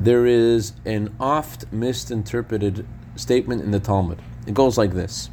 There 0.00 0.24
is 0.24 0.72
an 0.86 1.14
oft 1.20 1.70
misinterpreted 1.70 2.86
statement 3.16 3.60
in 3.60 3.70
the 3.70 3.80
Talmud. 3.80 4.22
It 4.46 4.54
goes 4.54 4.78
like 4.78 4.94
this 4.94 5.28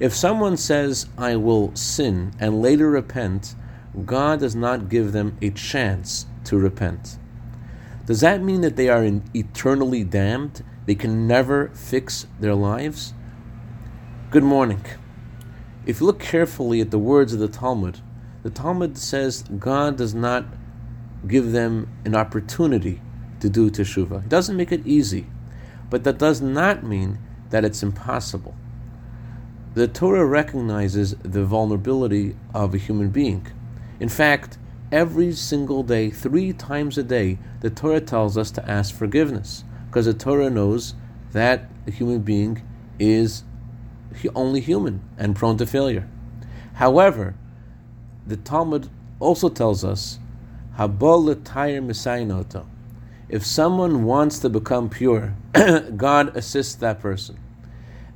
If 0.00 0.14
someone 0.14 0.56
says, 0.56 1.10
I 1.18 1.36
will 1.36 1.76
sin, 1.76 2.32
and 2.40 2.62
later 2.62 2.88
repent, 2.88 3.54
God 4.06 4.40
does 4.40 4.56
not 4.56 4.88
give 4.88 5.12
them 5.12 5.36
a 5.42 5.50
chance 5.50 6.24
to 6.44 6.56
repent. 6.56 7.18
Does 8.06 8.22
that 8.22 8.42
mean 8.42 8.62
that 8.62 8.76
they 8.76 8.88
are 8.88 9.04
eternally 9.34 10.04
damned? 10.04 10.64
They 10.86 10.94
can 10.94 11.26
never 11.26 11.68
fix 11.74 12.26
their 12.40 12.54
lives? 12.54 13.12
Good 14.30 14.42
morning. 14.42 14.86
If 15.84 16.00
you 16.00 16.06
look 16.06 16.18
carefully 16.18 16.80
at 16.80 16.90
the 16.90 16.98
words 16.98 17.34
of 17.34 17.40
the 17.40 17.48
Talmud, 17.48 18.00
the 18.42 18.48
Talmud 18.48 18.96
says 18.96 19.44
God 19.58 19.98
does 19.98 20.14
not 20.14 20.46
give 21.26 21.52
them 21.52 21.90
an 22.06 22.14
opportunity 22.14 23.02
to 23.40 23.48
do 23.48 23.70
teshuvah. 23.70 24.24
It 24.24 24.28
doesn't 24.28 24.56
make 24.56 24.72
it 24.72 24.86
easy, 24.86 25.26
but 25.90 26.04
that 26.04 26.18
does 26.18 26.40
not 26.40 26.82
mean 26.82 27.18
that 27.50 27.64
it's 27.64 27.82
impossible. 27.82 28.54
The 29.74 29.88
Torah 29.88 30.26
recognizes 30.26 31.14
the 31.16 31.44
vulnerability 31.44 32.36
of 32.54 32.74
a 32.74 32.78
human 32.78 33.10
being. 33.10 33.46
In 34.00 34.08
fact, 34.08 34.58
every 34.90 35.32
single 35.32 35.82
day, 35.82 36.10
three 36.10 36.52
times 36.52 36.98
a 36.98 37.02
day, 37.02 37.38
the 37.60 37.70
Torah 37.70 38.00
tells 38.00 38.36
us 38.36 38.50
to 38.52 38.68
ask 38.68 38.94
forgiveness 38.94 39.64
because 39.86 40.06
the 40.06 40.14
Torah 40.14 40.50
knows 40.50 40.94
that 41.32 41.70
a 41.86 41.90
human 41.90 42.20
being 42.20 42.62
is 42.98 43.44
only 44.34 44.60
human 44.60 45.00
and 45.16 45.36
prone 45.36 45.56
to 45.58 45.66
failure. 45.66 46.08
However, 46.74 47.34
the 48.26 48.36
Talmud 48.36 48.88
also 49.20 49.48
tells 49.48 49.84
us, 49.84 50.18
Habol. 50.76 51.34
If 53.28 53.44
someone 53.44 54.04
wants 54.04 54.38
to 54.38 54.48
become 54.48 54.88
pure, 54.88 55.34
God 55.96 56.34
assists 56.34 56.74
that 56.76 57.00
person. 57.00 57.38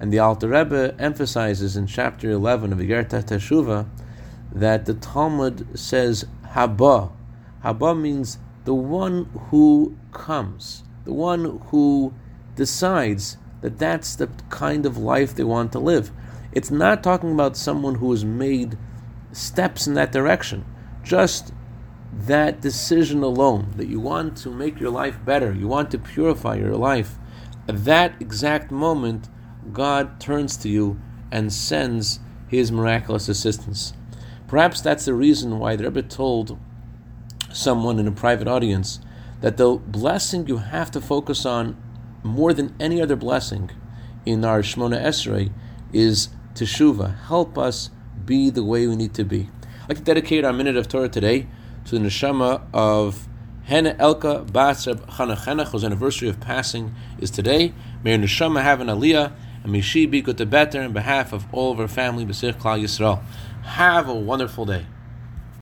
And 0.00 0.10
the 0.10 0.18
Alter 0.18 0.48
Rebbe 0.48 0.94
emphasizes 0.98 1.76
in 1.76 1.86
chapter 1.86 2.30
11 2.30 2.72
of 2.72 2.78
Igeret 2.78 3.10
HaTeshuvah 3.10 3.86
that 4.54 4.86
the 4.86 4.94
Talmud 4.94 5.78
says 5.78 6.24
Haba. 6.54 7.12
Haba 7.62 8.00
means 8.00 8.38
the 8.64 8.74
one 8.74 9.28
who 9.50 9.96
comes, 10.12 10.82
the 11.04 11.12
one 11.12 11.60
who 11.66 12.14
decides 12.56 13.36
that 13.60 13.78
that's 13.78 14.16
the 14.16 14.28
kind 14.48 14.86
of 14.86 14.96
life 14.96 15.34
they 15.34 15.44
want 15.44 15.72
to 15.72 15.78
live. 15.78 16.10
It's 16.52 16.70
not 16.70 17.02
talking 17.02 17.32
about 17.32 17.56
someone 17.56 17.96
who 17.96 18.10
has 18.12 18.24
made 18.24 18.78
steps 19.32 19.86
in 19.86 19.94
that 19.94 20.10
direction. 20.12 20.64
Just 21.02 21.52
that 22.12 22.60
decision 22.60 23.22
alone, 23.22 23.72
that 23.76 23.88
you 23.88 23.98
want 23.98 24.36
to 24.38 24.50
make 24.50 24.78
your 24.78 24.90
life 24.90 25.18
better, 25.24 25.52
you 25.52 25.66
want 25.66 25.90
to 25.90 25.98
purify 25.98 26.56
your 26.56 26.76
life, 26.76 27.16
at 27.68 27.84
that 27.84 28.20
exact 28.20 28.70
moment, 28.70 29.28
God 29.72 30.20
turns 30.20 30.56
to 30.58 30.68
you 30.68 31.00
and 31.30 31.52
sends 31.52 32.20
His 32.48 32.70
miraculous 32.70 33.28
assistance. 33.28 33.94
Perhaps 34.46 34.80
that's 34.82 35.06
the 35.06 35.14
reason 35.14 35.58
why 35.58 35.76
the 35.76 35.84
Rebbe 35.84 36.02
told 36.02 36.58
someone 37.52 37.98
in 37.98 38.06
a 38.06 38.12
private 38.12 38.48
audience 38.48 39.00
that 39.40 39.56
the 39.56 39.76
blessing 39.76 40.46
you 40.46 40.58
have 40.58 40.90
to 40.90 41.00
focus 41.00 41.46
on 41.46 41.76
more 42.22 42.52
than 42.52 42.74
any 42.78 43.00
other 43.00 43.16
blessing 43.16 43.70
in 44.26 44.44
our 44.44 44.60
Shmona 44.60 45.02
Esrei 45.02 45.52
is 45.92 46.28
Teshuvah. 46.54 47.26
Help 47.26 47.56
us 47.56 47.90
be 48.24 48.50
the 48.50 48.64
way 48.64 48.86
we 48.86 48.96
need 48.96 49.14
to 49.14 49.24
be. 49.24 49.48
I'd 49.82 49.88
like 49.88 49.98
to 49.98 50.04
dedicate 50.04 50.44
our 50.44 50.52
minute 50.52 50.76
of 50.76 50.88
Torah 50.88 51.08
today 51.08 51.48
to 51.86 51.98
the 51.98 52.06
neshama 52.06 52.62
of 52.72 53.28
Hena 53.64 53.94
Elka 53.94 54.46
Basreb 54.46 55.00
Chanachenach, 55.06 55.68
whose 55.68 55.84
anniversary 55.84 56.28
of 56.28 56.40
passing 56.40 56.94
is 57.18 57.30
today. 57.30 57.72
May 58.02 58.12
her 58.12 58.18
neshama 58.18 58.62
have 58.62 58.80
an 58.80 58.88
aliyah, 58.88 59.32
and 59.62 59.72
may 59.72 59.80
she 59.80 60.06
be 60.06 60.20
good 60.20 60.38
to 60.38 60.46
better 60.46 60.82
on 60.82 60.92
behalf 60.92 61.32
of 61.32 61.46
all 61.52 61.72
of 61.72 61.78
her 61.78 61.88
family, 61.88 62.26
B'sich 62.26 62.54
Klal 62.54 62.82
Yisrael. 62.82 63.22
Have 63.62 64.08
a 64.08 64.14
wonderful 64.14 64.64
day. 64.64 64.86